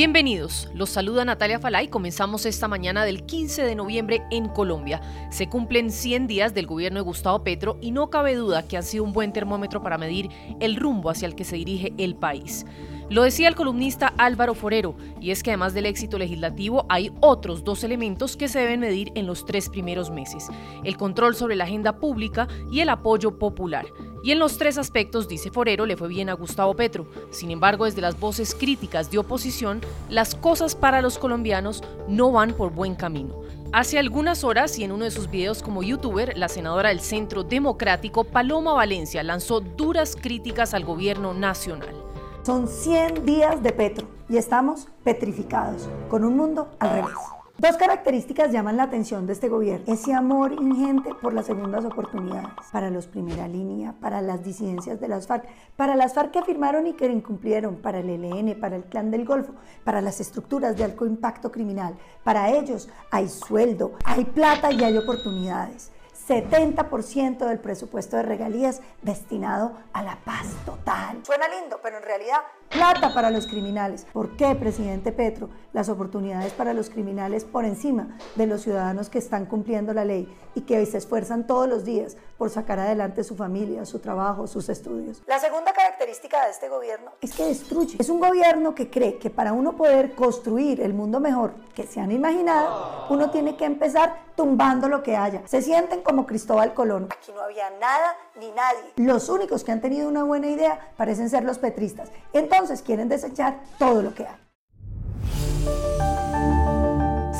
Bienvenidos, 0.00 0.66
los 0.72 0.88
saluda 0.88 1.26
Natalia 1.26 1.58
Falay. 1.58 1.88
Comenzamos 1.88 2.46
esta 2.46 2.68
mañana 2.68 3.04
del 3.04 3.26
15 3.26 3.64
de 3.64 3.74
noviembre 3.74 4.22
en 4.30 4.48
Colombia. 4.48 5.02
Se 5.30 5.50
cumplen 5.50 5.90
100 5.90 6.26
días 6.26 6.54
del 6.54 6.66
gobierno 6.66 7.00
de 7.00 7.04
Gustavo 7.04 7.44
Petro 7.44 7.76
y 7.82 7.90
no 7.90 8.08
cabe 8.08 8.34
duda 8.34 8.66
que 8.66 8.78
ha 8.78 8.82
sido 8.82 9.04
un 9.04 9.12
buen 9.12 9.34
termómetro 9.34 9.82
para 9.82 9.98
medir 9.98 10.30
el 10.58 10.76
rumbo 10.76 11.10
hacia 11.10 11.26
el 11.26 11.34
que 11.34 11.44
se 11.44 11.56
dirige 11.56 11.92
el 11.98 12.14
país. 12.14 12.64
Lo 13.10 13.24
decía 13.24 13.48
el 13.48 13.56
columnista 13.56 14.14
Álvaro 14.18 14.54
Forero, 14.54 14.94
y 15.20 15.32
es 15.32 15.42
que 15.42 15.50
además 15.50 15.74
del 15.74 15.86
éxito 15.86 16.16
legislativo 16.16 16.86
hay 16.88 17.10
otros 17.20 17.64
dos 17.64 17.82
elementos 17.82 18.36
que 18.36 18.46
se 18.46 18.60
deben 18.60 18.78
medir 18.78 19.10
en 19.16 19.26
los 19.26 19.44
tres 19.44 19.68
primeros 19.68 20.10
meses, 20.10 20.46
el 20.84 20.96
control 20.96 21.34
sobre 21.34 21.56
la 21.56 21.64
agenda 21.64 21.98
pública 21.98 22.46
y 22.70 22.78
el 22.78 22.88
apoyo 22.88 23.36
popular. 23.36 23.84
Y 24.22 24.30
en 24.30 24.38
los 24.38 24.58
tres 24.58 24.78
aspectos, 24.78 25.26
dice 25.26 25.50
Forero, 25.50 25.86
le 25.86 25.96
fue 25.96 26.06
bien 26.06 26.28
a 26.28 26.34
Gustavo 26.34 26.76
Petro. 26.76 27.08
Sin 27.30 27.50
embargo, 27.50 27.86
desde 27.86 28.00
las 28.00 28.20
voces 28.20 28.54
críticas 28.54 29.10
de 29.10 29.18
oposición, 29.18 29.80
las 30.08 30.36
cosas 30.36 30.76
para 30.76 31.02
los 31.02 31.18
colombianos 31.18 31.82
no 32.06 32.30
van 32.30 32.52
por 32.52 32.72
buen 32.72 32.94
camino. 32.94 33.40
Hace 33.72 33.98
algunas 33.98 34.44
horas 34.44 34.78
y 34.78 34.84
en 34.84 34.92
uno 34.92 35.04
de 35.04 35.10
sus 35.10 35.28
videos 35.28 35.64
como 35.64 35.82
youtuber, 35.82 36.38
la 36.38 36.48
senadora 36.48 36.90
del 36.90 37.00
Centro 37.00 37.42
Democrático, 37.42 38.22
Paloma 38.22 38.72
Valencia, 38.72 39.24
lanzó 39.24 39.60
duras 39.60 40.14
críticas 40.14 40.74
al 40.74 40.84
gobierno 40.84 41.34
nacional. 41.34 41.99
Son 42.42 42.68
100 42.68 43.26
días 43.26 43.62
de 43.62 43.70
Petro 43.70 44.08
y 44.26 44.38
estamos 44.38 44.88
petrificados, 45.04 45.90
con 46.08 46.24
un 46.24 46.38
mundo 46.38 46.68
al 46.78 46.90
revés. 46.90 47.12
Dos 47.58 47.76
características 47.76 48.50
llaman 48.50 48.78
la 48.78 48.84
atención 48.84 49.26
de 49.26 49.34
este 49.34 49.50
gobierno. 49.50 49.92
Ese 49.92 50.14
amor 50.14 50.54
ingente 50.54 51.14
por 51.20 51.34
las 51.34 51.44
segundas 51.44 51.84
oportunidades, 51.84 52.48
para 52.72 52.88
los 52.88 53.06
primera 53.06 53.46
línea, 53.46 53.94
para 54.00 54.22
las 54.22 54.42
disidencias 54.42 54.98
de 54.98 55.08
las 55.08 55.26
FARC, 55.26 55.46
para 55.76 55.96
las 55.96 56.14
FARC 56.14 56.30
que 56.30 56.42
firmaron 56.42 56.86
y 56.86 56.94
que 56.94 57.12
incumplieron, 57.12 57.76
para 57.76 57.98
el 57.98 58.08
ELN, 58.08 58.58
para 58.58 58.76
el 58.76 58.84
Clan 58.84 59.10
del 59.10 59.26
Golfo, 59.26 59.52
para 59.84 60.00
las 60.00 60.18
estructuras 60.20 60.78
de 60.78 60.84
alto 60.84 61.04
impacto 61.04 61.52
criminal. 61.52 61.98
Para 62.24 62.50
ellos 62.50 62.88
hay 63.10 63.28
sueldo, 63.28 63.92
hay 64.06 64.24
plata 64.24 64.72
y 64.72 64.82
hay 64.82 64.96
oportunidades. 64.96 65.92
70% 66.30 67.38
del 67.38 67.58
presupuesto 67.58 68.16
de 68.16 68.22
regalías 68.22 68.82
destinado 69.02 69.72
a 69.92 70.04
la 70.04 70.16
paz 70.24 70.46
total. 70.64 71.18
Suena 71.24 71.48
lindo, 71.48 71.80
pero 71.82 71.98
en 71.98 72.04
realidad 72.04 72.38
plata 72.70 73.12
para 73.12 73.30
los 73.30 73.46
criminales. 73.46 74.06
¿Por 74.12 74.36
qué, 74.36 74.54
presidente 74.54 75.12
Petro, 75.12 75.50
las 75.72 75.88
oportunidades 75.88 76.52
para 76.52 76.72
los 76.72 76.88
criminales 76.88 77.44
por 77.44 77.64
encima 77.64 78.16
de 78.36 78.46
los 78.46 78.62
ciudadanos 78.62 79.10
que 79.10 79.18
están 79.18 79.46
cumpliendo 79.46 79.92
la 79.92 80.04
ley 80.04 80.32
y 80.54 80.62
que 80.62 80.84
se 80.86 80.98
esfuerzan 80.98 81.46
todos 81.46 81.68
los 81.68 81.84
días 81.84 82.16
por 82.38 82.48
sacar 82.48 82.78
adelante 82.78 83.24
su 83.24 83.36
familia, 83.36 83.84
su 83.84 83.98
trabajo, 83.98 84.46
sus 84.46 84.68
estudios? 84.68 85.22
La 85.26 85.40
segunda 85.40 85.72
característica 85.72 86.44
de 86.44 86.52
este 86.52 86.68
gobierno 86.68 87.10
es 87.20 87.34
que 87.34 87.44
destruye. 87.44 87.96
Es 87.98 88.08
un 88.08 88.20
gobierno 88.20 88.74
que 88.74 88.88
cree 88.88 89.18
que 89.18 89.30
para 89.30 89.52
uno 89.52 89.76
poder 89.76 90.14
construir 90.14 90.80
el 90.80 90.94
mundo 90.94 91.18
mejor 91.18 91.54
que 91.74 91.86
se 91.86 92.00
han 92.00 92.12
imaginado, 92.12 93.06
uno 93.10 93.30
tiene 93.30 93.56
que 93.56 93.64
empezar 93.64 94.30
tumbando 94.36 94.88
lo 94.88 95.02
que 95.02 95.16
haya. 95.16 95.42
Se 95.46 95.60
sienten 95.60 96.02
como 96.02 96.26
Cristóbal 96.26 96.72
Colón. 96.72 97.08
Aquí 97.10 97.32
no 97.32 97.42
había 97.42 97.68
nada 97.78 98.16
ni 98.38 98.50
nadie. 98.52 98.92
Los 98.96 99.28
únicos 99.28 99.64
que 99.64 99.72
han 99.72 99.80
tenido 99.80 100.08
una 100.08 100.24
buena 100.24 100.46
idea 100.46 100.92
parecen 100.96 101.28
ser 101.28 101.44
los 101.44 101.58
petristas. 101.58 102.10
Entonces 102.32 102.59
quieren 102.84 103.08
desechar 103.08 103.60
todo 103.78 104.02
lo 104.02 104.14
que 104.14 104.26
hay. 104.26 104.36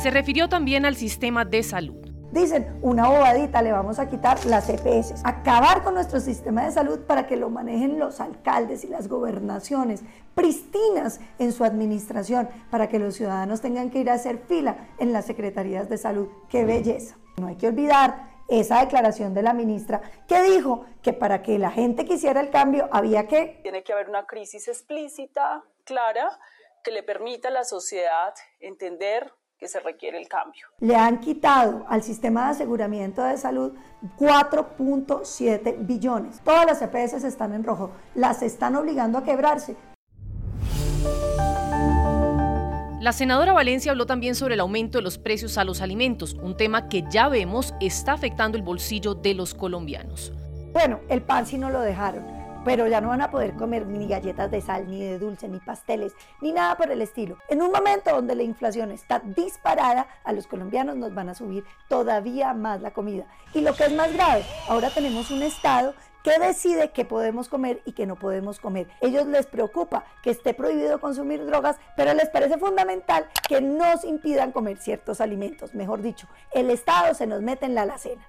Se 0.01 0.09
refirió 0.09 0.49
también 0.49 0.85
al 0.85 0.95
sistema 0.95 1.45
de 1.45 1.61
salud. 1.61 2.11
Dicen, 2.31 2.79
una 2.81 3.09
bobadita, 3.09 3.61
le 3.61 3.73
vamos 3.73 3.99
a 3.99 4.09
quitar 4.09 4.43
las 4.45 4.69
EPS. 4.69 5.21
Acabar 5.25 5.83
con 5.83 5.93
nuestro 5.93 6.21
sistema 6.21 6.63
de 6.63 6.71
salud 6.71 7.01
para 7.01 7.27
que 7.27 7.35
lo 7.35 7.49
manejen 7.49 7.99
los 7.99 8.21
alcaldes 8.21 8.85
y 8.85 8.87
las 8.87 9.09
gobernaciones, 9.09 10.01
pristinas 10.33 11.19
en 11.39 11.51
su 11.51 11.65
administración, 11.65 12.47
para 12.69 12.87
que 12.87 12.99
los 12.99 13.15
ciudadanos 13.15 13.59
tengan 13.59 13.89
que 13.89 13.99
ir 13.99 14.09
a 14.09 14.13
hacer 14.13 14.39
fila 14.47 14.77
en 14.97 15.11
las 15.11 15.25
secretarías 15.25 15.89
de 15.89 15.97
salud. 15.97 16.29
¡Qué 16.49 16.63
belleza! 16.63 17.17
No 17.37 17.47
hay 17.47 17.57
que 17.57 17.67
olvidar 17.67 18.30
esa 18.51 18.81
declaración 18.81 19.33
de 19.33 19.41
la 19.41 19.53
ministra 19.53 20.01
que 20.27 20.43
dijo 20.43 20.85
que 21.01 21.13
para 21.13 21.41
que 21.41 21.57
la 21.57 21.71
gente 21.71 22.05
quisiera 22.05 22.41
el 22.41 22.49
cambio 22.49 22.89
había 22.91 23.25
que... 23.27 23.61
Tiene 23.63 23.83
que 23.83 23.93
haber 23.93 24.09
una 24.09 24.25
crisis 24.25 24.67
explícita, 24.67 25.63
clara, 25.85 26.37
que 26.83 26.91
le 26.91 27.01
permita 27.01 27.47
a 27.47 27.51
la 27.51 27.63
sociedad 27.63 28.33
entender 28.59 29.31
que 29.57 29.67
se 29.67 29.79
requiere 29.79 30.17
el 30.17 30.27
cambio. 30.27 30.67
Le 30.79 30.95
han 30.95 31.19
quitado 31.19 31.85
al 31.87 32.03
sistema 32.03 32.45
de 32.45 32.51
aseguramiento 32.51 33.23
de 33.23 33.37
salud 33.37 33.73
4.7 34.17 35.85
billones. 35.85 36.41
Todas 36.43 36.65
las 36.65 36.81
EPS 36.81 37.23
están 37.23 37.53
en 37.53 37.63
rojo, 37.63 37.91
las 38.15 38.41
están 38.41 38.75
obligando 38.75 39.19
a 39.19 39.23
quebrarse 39.23 39.77
la 43.01 43.13
senadora 43.13 43.51
Valencia 43.51 43.91
habló 43.91 44.05
también 44.05 44.35
sobre 44.35 44.53
el 44.53 44.59
aumento 44.59 44.99
de 44.99 45.03
los 45.03 45.17
precios 45.17 45.57
a 45.57 45.63
los 45.63 45.81
alimentos, 45.81 46.35
un 46.35 46.55
tema 46.55 46.87
que 46.87 47.03
ya 47.09 47.29
vemos 47.29 47.73
está 47.81 48.13
afectando 48.13 48.59
el 48.59 48.63
bolsillo 48.63 49.15
de 49.15 49.33
los 49.33 49.55
colombianos. 49.55 50.31
Bueno, 50.71 50.99
el 51.09 51.23
pan 51.23 51.47
sí 51.47 51.57
no 51.57 51.71
lo 51.71 51.81
dejaron, 51.81 52.23
pero 52.63 52.87
ya 52.87 53.01
no 53.01 53.07
van 53.07 53.21
a 53.21 53.31
poder 53.31 53.53
comer 53.55 53.87
ni 53.87 54.07
galletas 54.07 54.51
de 54.51 54.61
sal, 54.61 54.87
ni 54.87 55.01
de 55.01 55.17
dulce, 55.17 55.47
ni 55.47 55.57
pasteles, 55.57 56.13
ni 56.41 56.51
nada 56.51 56.77
por 56.77 56.91
el 56.91 57.01
estilo. 57.01 57.39
En 57.49 57.63
un 57.63 57.71
momento 57.71 58.11
donde 58.11 58.35
la 58.35 58.43
inflación 58.43 58.91
está 58.91 59.19
disparada, 59.19 60.05
a 60.23 60.31
los 60.31 60.45
colombianos 60.45 60.95
nos 60.95 61.11
van 61.11 61.29
a 61.29 61.33
subir 61.33 61.63
todavía 61.89 62.53
más 62.53 62.81
la 62.81 62.91
comida. 62.91 63.25
Y 63.55 63.61
lo 63.61 63.73
que 63.73 63.85
es 63.85 63.93
más 63.93 64.13
grave, 64.13 64.45
ahora 64.69 64.91
tenemos 64.91 65.31
un 65.31 65.41
Estado 65.41 65.95
que 66.23 66.39
decide 66.39 66.91
qué 66.91 67.05
podemos 67.05 67.49
comer 67.49 67.81
y 67.85 67.93
qué 67.93 68.05
no 68.05 68.15
podemos 68.15 68.59
comer. 68.59 68.87
Ellos 69.01 69.27
les 69.27 69.47
preocupa 69.47 70.05
que 70.23 70.31
esté 70.31 70.53
prohibido 70.53 70.99
consumir 70.99 71.45
drogas, 71.45 71.77
pero 71.95 72.13
les 72.13 72.29
parece 72.29 72.57
fundamental 72.57 73.27
que 73.47 73.61
nos 73.61 74.03
impidan 74.03 74.51
comer 74.51 74.77
ciertos 74.77 75.21
alimentos. 75.21 75.73
Mejor 75.73 76.01
dicho, 76.01 76.27
el 76.53 76.69
Estado 76.69 77.13
se 77.13 77.27
nos 77.27 77.41
mete 77.41 77.65
en 77.65 77.75
la 77.75 77.83
alacena. 77.83 78.27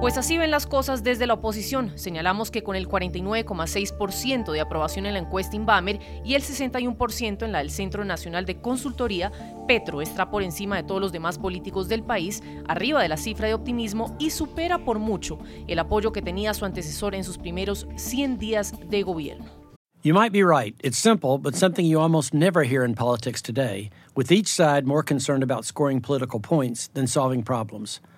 Pues 0.00 0.16
así 0.16 0.38
ven 0.38 0.52
las 0.52 0.68
cosas 0.68 1.02
desde 1.02 1.26
la 1.26 1.34
oposición. 1.34 1.90
Señalamos 1.98 2.52
que 2.52 2.62
con 2.62 2.76
el 2.76 2.88
49,6% 2.88 4.52
de 4.52 4.60
aprobación 4.60 5.06
en 5.06 5.14
la 5.14 5.18
encuesta 5.18 5.56
Inbamer 5.56 5.98
y 6.24 6.34
el 6.34 6.42
61% 6.42 7.42
en 7.44 7.50
la 7.50 7.58
del 7.58 7.70
Centro 7.72 8.04
Nacional 8.04 8.46
de 8.46 8.60
Consultoría, 8.60 9.32
Petro 9.66 10.00
está 10.00 10.30
por 10.30 10.44
encima 10.44 10.76
de 10.76 10.84
todos 10.84 11.00
los 11.00 11.10
demás 11.10 11.36
políticos 11.36 11.88
del 11.88 12.04
país, 12.04 12.44
arriba 12.68 13.02
de 13.02 13.08
la 13.08 13.16
cifra 13.16 13.48
de 13.48 13.54
optimismo 13.54 14.14
y 14.20 14.30
supera 14.30 14.84
por 14.84 15.00
mucho 15.00 15.40
el 15.66 15.80
apoyo 15.80 16.12
que 16.12 16.22
tenía 16.22 16.54
su 16.54 16.64
antecesor 16.64 17.16
en 17.16 17.24
sus 17.24 17.36
primeros 17.36 17.88
100 17.96 18.38
días 18.38 18.74
de 18.88 19.02
gobierno. 19.02 19.46
You 20.02 20.14
might 20.14 20.32
be 20.32 20.44
right. 20.44 20.76
It's 20.84 20.96
simple, 20.96 21.38
but 21.38 21.56
something 21.56 21.84
you 21.84 21.98
almost 21.98 22.32
never 22.32 22.62
hear 22.62 22.84
in 22.84 22.94
politics 22.94 23.42
today, 23.42 23.90
with 24.14 24.30
each 24.30 24.46
side 24.46 24.86
more 24.86 25.02
concerned 25.02 25.42
about 25.42 25.64
scoring 25.64 26.00
political 26.00 26.38
points 26.38 26.86
than 26.94 27.08
solving 27.08 27.42
problems. 27.42 28.00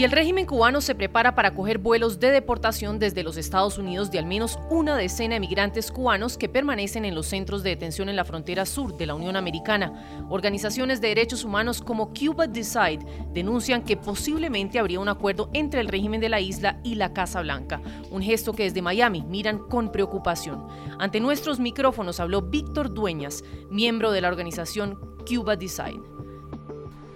Y 0.00 0.04
el 0.04 0.12
régimen 0.12 0.46
cubano 0.46 0.80
se 0.80 0.94
prepara 0.94 1.34
para 1.34 1.48
acoger 1.50 1.76
vuelos 1.76 2.18
de 2.18 2.30
deportación 2.30 2.98
desde 2.98 3.22
los 3.22 3.36
Estados 3.36 3.76
Unidos 3.76 4.10
de 4.10 4.18
al 4.18 4.24
menos 4.24 4.58
una 4.70 4.96
decena 4.96 5.34
de 5.34 5.40
migrantes 5.40 5.92
cubanos 5.92 6.38
que 6.38 6.48
permanecen 6.48 7.04
en 7.04 7.14
los 7.14 7.26
centros 7.26 7.62
de 7.62 7.68
detención 7.68 8.08
en 8.08 8.16
la 8.16 8.24
frontera 8.24 8.64
sur 8.64 8.96
de 8.96 9.04
la 9.04 9.14
Unión 9.14 9.36
Americana. 9.36 10.24
Organizaciones 10.30 11.02
de 11.02 11.08
derechos 11.08 11.44
humanos 11.44 11.82
como 11.82 12.14
Cuba 12.14 12.46
Decide 12.46 13.04
denuncian 13.34 13.84
que 13.84 13.98
posiblemente 13.98 14.78
habría 14.78 15.00
un 15.00 15.10
acuerdo 15.10 15.50
entre 15.52 15.82
el 15.82 15.88
régimen 15.88 16.22
de 16.22 16.30
la 16.30 16.40
isla 16.40 16.80
y 16.82 16.94
la 16.94 17.12
Casa 17.12 17.42
Blanca, 17.42 17.82
un 18.10 18.22
gesto 18.22 18.54
que 18.54 18.62
desde 18.62 18.80
Miami 18.80 19.20
miran 19.20 19.58
con 19.58 19.92
preocupación. 19.92 20.66
Ante 20.98 21.20
nuestros 21.20 21.60
micrófonos 21.60 22.20
habló 22.20 22.40
Víctor 22.40 22.94
Dueñas, 22.94 23.44
miembro 23.68 24.12
de 24.12 24.22
la 24.22 24.28
organización 24.28 24.98
Cuba 25.28 25.56
Decide. 25.56 26.19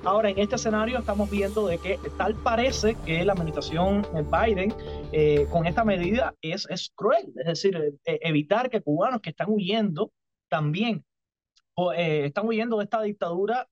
Ahora, 0.05 0.29
en 0.29 0.39
este 0.39 0.57
escenario 0.57 0.99
estamos 0.99 1.31
viendo 1.31 1.67
de 1.67 1.79
que 1.79 1.99
tal 2.19 2.35
parece 2.35 2.95
que 3.07 3.25
la 3.25 3.33
administración 3.33 4.07
Biden 4.31 4.75
eh, 5.13 5.47
con 5.51 5.65
esta 5.65 5.83
medida 5.83 6.35
es, 6.43 6.67
cruel, 6.95 7.33
es 7.37 7.47
decir, 7.47 7.75
eh, 8.05 8.19
evitar 8.23 8.69
que 8.69 8.83
cubanos 8.83 9.23
que 9.23 9.31
están 9.31 9.47
huyendo 9.49 10.13
también 10.51 11.05
eh, 11.97 12.27
están 12.27 12.47
huyendo 12.47 12.77
de 12.79 12.85
esta 12.85 13.01
dictadura, 13.01 13.67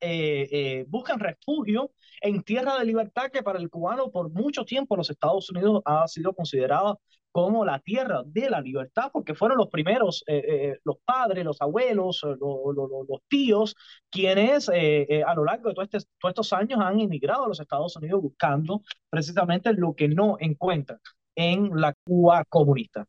buscan 0.88 1.20
refugio 1.20 1.90
en 2.22 2.42
tierra 2.42 2.78
de 2.78 2.84
libertad 2.84 3.30
que 3.30 3.42
para 3.42 3.58
el 3.58 3.68
cubano 3.70 4.10
por 4.10 4.30
mucho 4.30 4.64
tiempo 4.64 4.96
los 4.96 5.10
Estados 5.10 5.50
Unidos 5.50 5.82
ha 5.84 6.06
sido 6.08 6.32
considerado 6.34 7.00
como 7.32 7.64
la 7.64 7.78
tierra 7.80 8.22
de 8.26 8.50
la 8.50 8.60
libertad, 8.60 9.10
porque 9.12 9.34
fueron 9.34 9.56
los 9.56 9.68
primeros, 9.68 10.22
eh, 10.26 10.44
eh, 10.46 10.78
los 10.84 10.98
padres, 11.04 11.44
los 11.44 11.62
abuelos, 11.62 12.20
los 12.22 13.20
tíos, 13.28 13.74
quienes 14.10 14.68
a 14.68 15.34
lo 15.34 15.44
largo 15.44 15.68
de 15.68 15.74
todo 15.74 15.84
este, 15.84 15.98
todos 16.20 16.32
estos 16.32 16.52
años 16.52 16.78
han 16.82 17.00
emigrado 17.00 17.44
a 17.44 17.48
los 17.48 17.60
Estados 17.60 17.96
Unidos 17.96 18.20
buscando 18.20 18.82
precisamente 19.08 19.72
lo 19.72 19.94
que 19.94 20.08
no 20.08 20.36
encuentran 20.40 20.98
en 21.34 21.70
la 21.80 21.94
Cuba 22.04 22.44
comunista. 22.48 23.06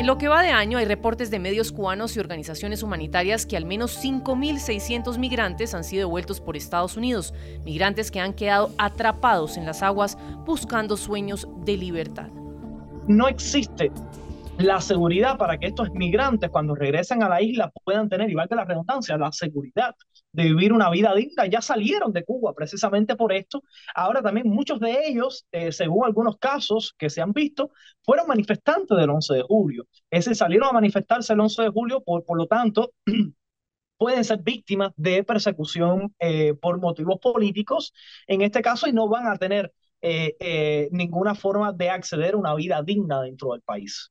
En 0.00 0.06
lo 0.06 0.16
que 0.16 0.28
va 0.28 0.40
de 0.40 0.48
año 0.48 0.78
hay 0.78 0.86
reportes 0.86 1.30
de 1.30 1.38
medios 1.38 1.72
cubanos 1.72 2.16
y 2.16 2.20
organizaciones 2.20 2.82
humanitarias 2.82 3.44
que 3.44 3.58
al 3.58 3.66
menos 3.66 4.02
5.600 4.02 5.18
migrantes 5.18 5.74
han 5.74 5.84
sido 5.84 6.08
devueltos 6.08 6.40
por 6.40 6.56
Estados 6.56 6.96
Unidos, 6.96 7.34
migrantes 7.66 8.10
que 8.10 8.18
han 8.18 8.32
quedado 8.32 8.70
atrapados 8.78 9.58
en 9.58 9.66
las 9.66 9.82
aguas 9.82 10.16
buscando 10.46 10.96
sueños 10.96 11.46
de 11.66 11.76
libertad. 11.76 12.28
No 13.08 13.28
existe 13.28 13.92
la 14.62 14.80
seguridad 14.80 15.38
para 15.38 15.58
que 15.58 15.66
estos 15.66 15.90
migrantes 15.92 16.50
cuando 16.50 16.74
regresen 16.74 17.22
a 17.22 17.28
la 17.28 17.40
isla 17.42 17.72
puedan 17.84 18.08
tener, 18.08 18.30
igual 18.30 18.48
que 18.48 18.54
la 18.54 18.64
redundancia, 18.64 19.16
la 19.16 19.32
seguridad 19.32 19.94
de 20.32 20.44
vivir 20.44 20.72
una 20.72 20.90
vida 20.90 21.14
digna. 21.14 21.46
Ya 21.46 21.60
salieron 21.60 22.12
de 22.12 22.24
Cuba 22.24 22.52
precisamente 22.54 23.16
por 23.16 23.32
esto. 23.32 23.62
Ahora 23.94 24.22
también 24.22 24.48
muchos 24.48 24.80
de 24.80 25.06
ellos, 25.06 25.46
eh, 25.52 25.72
según 25.72 26.04
algunos 26.04 26.36
casos 26.38 26.94
que 26.98 27.10
se 27.10 27.20
han 27.20 27.32
visto, 27.32 27.70
fueron 28.02 28.26
manifestantes 28.26 28.96
del 28.96 29.10
11 29.10 29.34
de 29.34 29.42
julio. 29.42 29.86
Es 30.10 30.26
salieron 30.36 30.68
a 30.68 30.72
manifestarse 30.72 31.32
el 31.32 31.40
11 31.40 31.62
de 31.62 31.68
julio, 31.70 32.02
por, 32.02 32.24
por 32.24 32.38
lo 32.38 32.46
tanto, 32.46 32.92
pueden 33.98 34.24
ser 34.24 34.42
víctimas 34.42 34.92
de 34.96 35.24
persecución 35.24 36.14
eh, 36.18 36.54
por 36.54 36.80
motivos 36.80 37.18
políticos 37.20 37.92
en 38.26 38.42
este 38.42 38.62
caso 38.62 38.88
y 38.88 38.92
no 38.92 39.08
van 39.08 39.26
a 39.26 39.36
tener 39.36 39.72
eh, 40.02 40.88
ninguna 40.92 41.34
forma 41.34 41.72
de 41.72 41.90
acceder 41.90 42.34
a 42.34 42.38
una 42.38 42.54
vida 42.54 42.82
digna 42.82 43.22
dentro 43.22 43.52
del 43.52 43.60
país. 43.62 44.10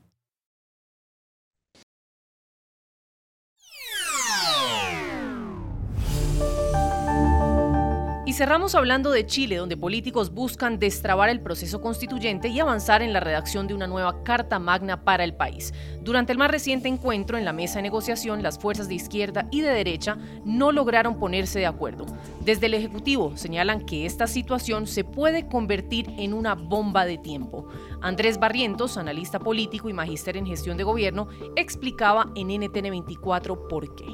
Cerramos 8.41 8.73
hablando 8.73 9.11
de 9.11 9.27
Chile, 9.27 9.57
donde 9.57 9.77
políticos 9.77 10.33
buscan 10.33 10.79
destrabar 10.79 11.29
el 11.29 11.41
proceso 11.41 11.79
constituyente 11.79 12.47
y 12.47 12.59
avanzar 12.59 13.03
en 13.03 13.13
la 13.13 13.19
redacción 13.19 13.67
de 13.67 13.75
una 13.75 13.85
nueva 13.85 14.23
Carta 14.23 14.57
Magna 14.57 15.03
para 15.03 15.23
el 15.23 15.35
país. 15.35 15.75
Durante 16.01 16.31
el 16.31 16.39
más 16.39 16.49
reciente 16.49 16.87
encuentro 16.87 17.37
en 17.37 17.45
la 17.45 17.53
mesa 17.53 17.75
de 17.75 17.83
negociación, 17.83 18.41
las 18.41 18.57
fuerzas 18.57 18.87
de 18.87 18.95
izquierda 18.95 19.47
y 19.51 19.61
de 19.61 19.69
derecha 19.69 20.17
no 20.43 20.71
lograron 20.71 21.19
ponerse 21.19 21.59
de 21.59 21.67
acuerdo. 21.67 22.07
Desde 22.43 22.65
el 22.65 22.73
Ejecutivo 22.73 23.37
señalan 23.37 23.85
que 23.85 24.07
esta 24.07 24.25
situación 24.25 24.87
se 24.87 25.03
puede 25.03 25.47
convertir 25.47 26.07
en 26.17 26.33
una 26.33 26.55
bomba 26.55 27.05
de 27.05 27.19
tiempo. 27.19 27.67
Andrés 28.01 28.39
Barrientos, 28.39 28.97
analista 28.97 29.37
político 29.37 29.87
y 29.87 29.93
magíster 29.93 30.35
en 30.35 30.47
gestión 30.47 30.77
de 30.77 30.83
gobierno, 30.83 31.27
explicaba 31.55 32.31
en 32.33 32.47
NTN 32.47 32.89
24 32.89 33.67
por 33.67 33.93
qué. 33.93 34.07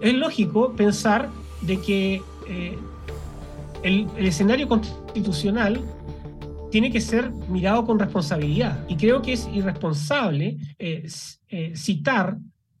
Es 0.00 0.14
lógico 0.14 0.74
pensar 0.74 1.28
de 1.62 1.80
que 1.80 2.22
eh, 2.48 2.78
el, 3.82 4.08
escenario 4.16 4.68
constitucional 4.68 5.80
tiene 6.70 6.90
que 6.90 7.00
ser 7.00 7.30
mirado 7.48 7.84
con 7.84 7.98
responsabilidad. 7.98 8.84
Y 8.88 8.96
creo 8.96 9.20
que 9.22 9.34
es 9.34 9.48
irresponsable 9.52 10.56
eh, 10.78 11.06
eh, 11.48 11.72
citar 11.76 12.38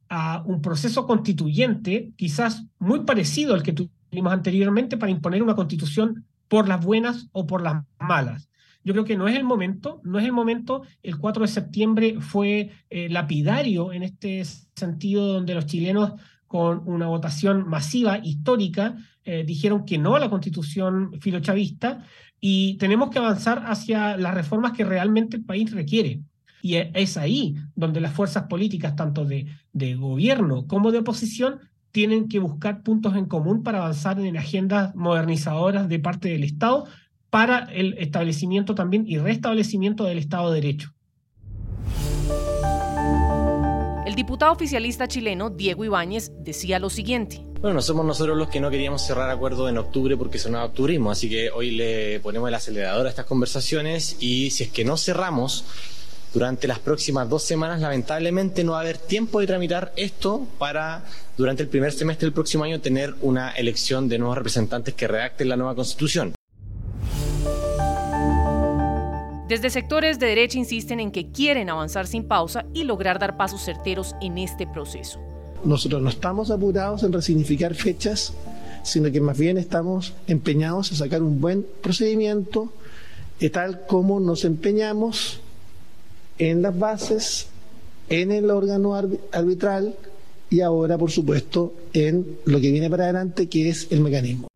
a 0.08 0.42
un 0.46 0.62
proceso 0.62 1.06
constituyente 1.06 2.12
quizás 2.16 2.64
muy 2.78 3.00
parecido 3.00 3.54
al 3.54 3.62
que 3.62 3.72
tuvimos 3.72 4.32
anteriormente 4.32 4.96
para 4.96 5.12
imponer 5.12 5.42
una 5.42 5.54
constitución 5.54 6.24
por 6.48 6.68
las 6.68 6.84
buenas 6.84 7.28
o 7.32 7.46
por 7.46 7.62
las 7.62 7.84
malas. 7.98 8.48
Yo 8.84 8.92
creo 8.94 9.04
que 9.04 9.16
no 9.16 9.28
es 9.28 9.36
el 9.36 9.44
momento, 9.44 10.00
no 10.02 10.18
es 10.18 10.24
el 10.24 10.32
momento. 10.32 10.82
El 11.02 11.18
4 11.18 11.42
de 11.42 11.48
septiembre 11.48 12.16
fue 12.20 12.70
eh, 12.90 13.08
lapidario 13.08 13.92
en 13.92 14.02
este 14.02 14.44
sentido, 14.74 15.32
donde 15.32 15.54
los 15.54 15.66
chilenos 15.66 16.12
con 16.52 16.82
una 16.84 17.06
votación 17.06 17.66
masiva, 17.66 18.18
histórica, 18.22 18.94
eh, 19.24 19.42
dijeron 19.42 19.86
que 19.86 19.96
no 19.96 20.16
a 20.16 20.20
la 20.20 20.28
constitución 20.28 21.18
filochavista 21.18 22.04
y 22.42 22.76
tenemos 22.76 23.08
que 23.08 23.18
avanzar 23.18 23.64
hacia 23.66 24.18
las 24.18 24.34
reformas 24.34 24.72
que 24.72 24.84
realmente 24.84 25.38
el 25.38 25.46
país 25.46 25.72
requiere. 25.72 26.20
Y 26.60 26.74
e, 26.74 26.92
es 26.94 27.16
ahí 27.16 27.56
donde 27.74 28.02
las 28.02 28.12
fuerzas 28.12 28.48
políticas, 28.50 28.96
tanto 28.96 29.24
de, 29.24 29.46
de 29.72 29.94
gobierno 29.94 30.66
como 30.66 30.92
de 30.92 30.98
oposición, 30.98 31.60
tienen 31.90 32.28
que 32.28 32.38
buscar 32.38 32.82
puntos 32.82 33.16
en 33.16 33.24
común 33.24 33.62
para 33.62 33.78
avanzar 33.78 34.20
en 34.20 34.36
agendas 34.36 34.94
modernizadoras 34.94 35.88
de 35.88 36.00
parte 36.00 36.28
del 36.28 36.44
Estado 36.44 36.84
para 37.30 37.60
el 37.72 37.94
establecimiento 37.96 38.74
también 38.74 39.04
y 39.06 39.16
restablecimiento 39.16 40.04
del 40.04 40.18
Estado 40.18 40.50
de 40.50 40.60
Derecho. 40.60 40.92
El 44.04 44.16
diputado 44.16 44.50
oficialista 44.50 45.06
chileno 45.06 45.48
Diego 45.48 45.84
Ibáñez 45.84 46.32
decía 46.40 46.80
lo 46.80 46.90
siguiente. 46.90 47.40
Bueno, 47.60 47.74
no 47.74 47.82
somos 47.82 48.04
nosotros 48.04 48.36
los 48.36 48.48
que 48.48 48.58
no 48.58 48.68
queríamos 48.68 49.06
cerrar 49.06 49.30
acuerdo 49.30 49.68
en 49.68 49.78
octubre 49.78 50.16
porque 50.16 50.40
sonaba 50.40 50.64
octubrismo, 50.64 51.12
así 51.12 51.30
que 51.30 51.50
hoy 51.50 51.70
le 51.70 52.18
ponemos 52.18 52.48
el 52.48 52.54
acelerador 52.54 53.06
a 53.06 53.10
estas 53.10 53.26
conversaciones 53.26 54.16
y 54.18 54.50
si 54.50 54.64
es 54.64 54.70
que 54.70 54.84
no 54.84 54.96
cerramos 54.96 55.64
durante 56.34 56.66
las 56.66 56.80
próximas 56.80 57.28
dos 57.28 57.44
semanas, 57.44 57.80
lamentablemente 57.80 58.64
no 58.64 58.72
va 58.72 58.78
a 58.78 58.80
haber 58.80 58.98
tiempo 58.98 59.38
de 59.38 59.46
tramitar 59.46 59.92
esto 59.94 60.48
para 60.58 61.04
durante 61.36 61.62
el 61.62 61.68
primer 61.68 61.92
semestre 61.92 62.26
del 62.26 62.32
próximo 62.32 62.64
año 62.64 62.80
tener 62.80 63.14
una 63.20 63.52
elección 63.52 64.08
de 64.08 64.18
nuevos 64.18 64.36
representantes 64.36 64.94
que 64.94 65.06
redacten 65.06 65.48
la 65.48 65.56
nueva 65.56 65.76
constitución. 65.76 66.34
Desde 69.52 69.68
sectores 69.68 70.18
de 70.18 70.28
derecha 70.28 70.58
insisten 70.58 70.98
en 70.98 71.12
que 71.12 71.30
quieren 71.30 71.68
avanzar 71.68 72.06
sin 72.06 72.24
pausa 72.24 72.64
y 72.72 72.84
lograr 72.84 73.18
dar 73.18 73.36
pasos 73.36 73.62
certeros 73.62 74.14
en 74.22 74.38
este 74.38 74.66
proceso. 74.66 75.20
Nosotros 75.62 76.00
no 76.00 76.08
estamos 76.08 76.50
apurados 76.50 77.02
en 77.02 77.12
resignificar 77.12 77.74
fechas, 77.74 78.32
sino 78.82 79.12
que 79.12 79.20
más 79.20 79.36
bien 79.36 79.58
estamos 79.58 80.14
empeñados 80.26 80.90
en 80.90 80.96
sacar 80.96 81.22
un 81.22 81.38
buen 81.38 81.66
procedimiento, 81.82 82.72
tal 83.52 83.84
como 83.84 84.20
nos 84.20 84.46
empeñamos 84.46 85.40
en 86.38 86.62
las 86.62 86.78
bases, 86.78 87.48
en 88.08 88.32
el 88.32 88.50
órgano 88.50 88.94
arbitral 88.94 89.96
y 90.48 90.62
ahora, 90.62 90.96
por 90.96 91.10
supuesto, 91.10 91.74
en 91.92 92.38
lo 92.46 92.58
que 92.58 92.70
viene 92.70 92.88
para 92.88 93.04
adelante, 93.04 93.50
que 93.50 93.68
es 93.68 93.88
el 93.90 94.00
mecanismo. 94.00 94.51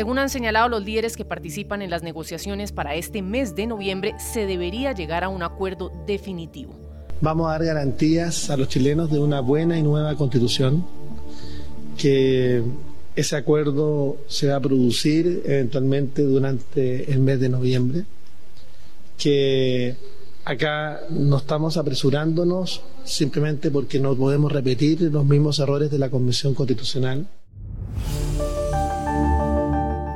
Según 0.00 0.18
han 0.18 0.30
señalado 0.30 0.70
los 0.70 0.82
líderes 0.82 1.14
que 1.14 1.26
participan 1.26 1.82
en 1.82 1.90
las 1.90 2.02
negociaciones 2.02 2.72
para 2.72 2.94
este 2.94 3.20
mes 3.20 3.54
de 3.54 3.66
noviembre, 3.66 4.14
se 4.18 4.46
debería 4.46 4.92
llegar 4.92 5.24
a 5.24 5.28
un 5.28 5.42
acuerdo 5.42 5.92
definitivo. 6.06 6.72
Vamos 7.20 7.46
a 7.46 7.50
dar 7.50 7.66
garantías 7.66 8.48
a 8.48 8.56
los 8.56 8.68
chilenos 8.68 9.10
de 9.10 9.18
una 9.18 9.40
buena 9.40 9.78
y 9.78 9.82
nueva 9.82 10.16
constitución, 10.16 10.86
que 11.98 12.62
ese 13.14 13.36
acuerdo 13.36 14.16
se 14.26 14.48
va 14.48 14.56
a 14.56 14.60
producir 14.60 15.42
eventualmente 15.44 16.22
durante 16.22 17.12
el 17.12 17.20
mes 17.20 17.38
de 17.38 17.50
noviembre, 17.50 18.04
que 19.18 19.96
acá 20.46 21.00
no 21.10 21.36
estamos 21.36 21.76
apresurándonos 21.76 22.80
simplemente 23.04 23.70
porque 23.70 24.00
no 24.00 24.16
podemos 24.16 24.50
repetir 24.50 25.02
los 25.02 25.26
mismos 25.26 25.58
errores 25.58 25.90
de 25.90 25.98
la 25.98 26.08
Convención 26.08 26.54
Constitucional. 26.54 27.26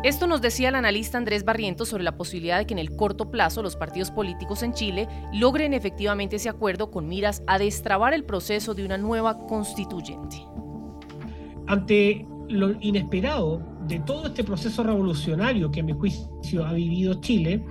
Esto 0.05 0.27
nos 0.27 0.43
decía 0.43 0.69
el 0.69 0.75
analista 0.75 1.17
Andrés 1.17 1.47
Barrientos 1.47 1.89
sobre 1.89 2.05
la 2.05 2.19
posibilidad 2.19 2.59
de 2.59 2.67
que 2.67 2.75
en 2.75 2.79
el 2.79 2.95
corto 2.95 3.31
plazo 3.31 3.63
los 3.63 3.75
partidos 3.75 4.11
políticos 4.11 4.63
en 4.63 4.75
Chile 4.75 5.09
logren 5.33 5.73
efectivamente 5.73 6.37
ese 6.37 6.51
acuerdo 6.51 6.91
con 6.91 7.09
miras 7.09 7.43
a 7.47 7.59
destrabar 7.59 8.13
el 8.13 8.23
proceso 8.23 8.75
de 8.75 8.85
una 8.85 8.99
nueva 8.99 9.47
constituyente. 9.47 10.37
Ante 11.67 12.27
lo 12.51 12.73
inesperado 12.83 13.67
de 13.87 14.01
todo 14.01 14.27
este 14.27 14.45
proceso 14.45 14.83
revolucionario 14.83 15.71
que 15.71 15.81
a 15.81 15.85
mi 15.85 15.95
juicio 15.95 16.67
ha 16.67 16.75
vivido 16.75 17.23
Chile, 17.23 17.65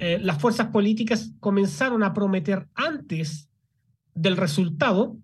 eh, 0.00 0.18
las 0.20 0.38
fuerzas 0.38 0.66
políticas 0.72 1.30
comenzaron 1.38 2.02
a 2.02 2.12
prometer 2.12 2.66
antes 2.74 3.48
del 4.12 4.36
resultado 4.36 5.18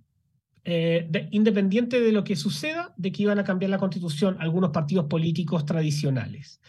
eh, 0.69 1.29
independiente 1.31 2.01
de 2.01 2.11
lo 2.11 2.25
que 2.25 2.35
suceda, 2.35 2.93
de 2.97 3.13
que 3.13 3.23
iban 3.23 3.39
a 3.39 3.45
cambiar 3.45 3.71
la 3.71 3.79
constitución 3.79 4.37
algunos 4.41 4.71
partidos 4.71 5.07
políticos 5.07 5.65
tradicionales. 5.65 6.61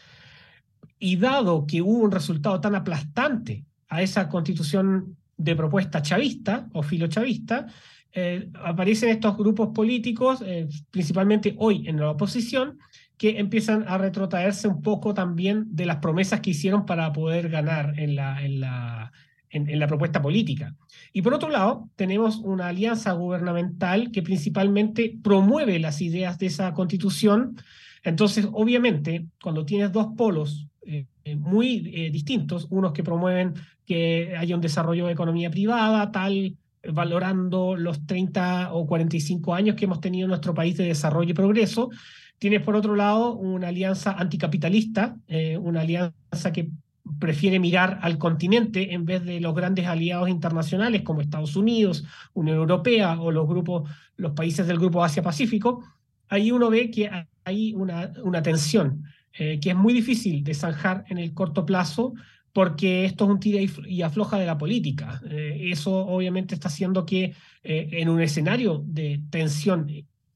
y 1.00 1.16
dado 1.16 1.66
que 1.68 1.82
hubo 1.82 2.00
un 2.04 2.12
resultado 2.12 2.60
tan 2.60 2.76
aplastante 2.76 3.66
a 3.88 4.02
esa 4.02 4.30
constitución 4.30 5.16
de 5.38 5.56
propuesta 5.56 6.02
chavista 6.02 6.68
o 6.74 6.84
filochavista, 6.84 7.68
eh, 8.14 8.50
aparecen 8.64 9.10
estos 9.10 9.36
grupos 9.38 9.70
políticos, 9.74 10.44
eh, 10.46 10.68
principalmente 10.92 11.56
hoy 11.58 11.88
en 11.88 12.00
la 12.00 12.12
oposición, 12.12 12.80
que 13.18 13.40
empiezan 13.40 13.84
a 13.88 13.98
retrotraerse 13.98 14.68
un 14.68 14.82
poco 14.82 15.14
también 15.14 15.66
de 15.76 15.86
las 15.88 15.98
promesas 15.98 16.42
que 16.42 16.52
hicieron 16.52 16.86
para 16.86 17.12
poder 17.14 17.50
ganar 17.50 17.94
en 18.00 18.16
la, 18.16 18.44
en 18.44 18.60
la, 18.60 19.12
en, 19.50 19.80
la 19.80 19.88
propuesta 19.88 20.22
política. 20.22 20.76
Y 21.14 21.22
por 21.22 21.34
otro 21.34 21.50
lado, 21.50 21.90
tenemos 21.96 22.38
una 22.38 22.68
alianza 22.68 23.14
gubernamental 23.14 24.12
que 24.12 24.22
principalmente 24.22 25.18
promueve 25.24 25.80
las 25.80 26.02
ideas 26.02 26.38
de 26.38 26.48
esa 26.48 26.74
constitución. 26.74 27.56
Entonces, 28.04 28.48
obviamente, 28.52 29.26
cuando 29.42 29.66
tienes 29.66 29.92
dos 29.92 30.08
polos 30.18 30.68
eh, 30.86 31.06
muy 31.36 31.80
distintos, 32.12 32.68
unos 32.70 32.94
que 32.94 33.04
promueven 33.04 33.54
que 33.86 34.36
haya 34.38 34.56
un 34.56 34.62
desarrollo 34.62 35.08
de 35.08 35.14
economía 35.14 35.50
privada, 35.50 36.12
tal 36.12 36.56
valorando 36.92 37.76
los 37.76 38.06
30 38.06 38.74
o 38.74 38.86
45 38.86 39.54
años 39.54 39.76
que 39.76 39.86
hemos 39.86 40.00
tenido 40.00 40.26
en 40.26 40.30
nuestro 40.30 40.54
país 40.54 40.78
de 40.78 40.86
desarrollo 40.86 41.32
y 41.32 41.34
progreso. 41.34 41.90
Tienes, 42.38 42.62
por 42.62 42.76
otro 42.76 42.96
lado, 42.96 43.36
una 43.36 43.70
alianza 43.70 44.12
anticapitalista, 44.12 45.18
eh, 45.28 45.58
una 45.58 45.82
alianza 45.82 46.52
que 46.54 46.70
prefiere 47.20 47.60
mirar 47.60 48.00
al 48.02 48.18
continente 48.18 48.94
en 48.94 49.06
vez 49.06 49.24
de 49.24 49.40
los 49.40 49.56
grandes 49.56 49.86
aliados 49.88 50.30
internacionales 50.30 51.02
como 51.02 51.22
Estados 51.22 51.56
Unidos, 51.56 52.04
Unión 52.34 52.58
Europea 52.58 53.20
o 53.20 53.32
los 53.32 53.48
grupos, 53.48 53.90
los 54.16 54.32
países 54.34 54.68
del 54.68 54.78
grupo 54.78 55.04
Asia-Pacífico. 55.04 55.84
Ahí 56.30 56.52
uno 56.52 56.70
ve 56.70 56.92
que 56.92 57.10
hay 57.44 57.74
una, 57.74 58.12
una 58.24 58.42
tensión 58.42 59.04
eh, 59.34 59.60
que 59.60 59.70
es 59.70 59.76
muy 59.76 59.94
difícil 59.94 60.44
de 60.44 60.54
zanjar 60.54 61.06
en 61.10 61.20
el 61.20 61.34
corto 61.34 61.66
plazo 61.66 62.14
porque 62.54 63.06
esto 63.06 63.26
es 63.26 63.30
un 63.30 63.40
tira 63.40 63.62
y 63.88 64.02
afloja 64.02 64.40
de 64.40 64.48
la 64.48 64.58
política. 64.58 65.22
Eh, 65.30 65.70
eso 65.72 65.96
obviamente 65.96 66.56
está 66.56 66.70
haciendo 66.70 67.06
que 67.06 67.36
eh, 67.64 67.90
en 67.92 68.10
un 68.10 68.20
escenario 68.20 68.84
de 68.84 69.22
tensión 69.30 69.88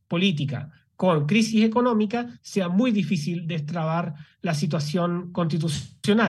política 0.08 0.70
con 0.96 1.26
crisis 1.26 1.64
económica 1.64 2.28
sea 2.44 2.70
muy 2.70 2.92
difícil 2.92 3.48
destrabar 3.48 4.14
la 4.44 4.54
situación 4.54 5.32
constitucional. 5.32 6.28